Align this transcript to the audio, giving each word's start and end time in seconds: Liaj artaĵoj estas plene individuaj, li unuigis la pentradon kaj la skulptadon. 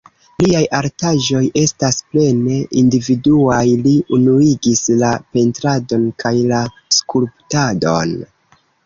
Liaj 0.41 0.61
artaĵoj 0.75 1.41
estas 1.63 1.99
plene 2.13 2.57
individuaj, 2.81 3.59
li 3.83 3.93
unuigis 4.17 4.81
la 5.03 5.13
pentradon 5.37 6.09
kaj 6.25 6.33
la 6.55 6.63
skulptadon. 6.99 8.17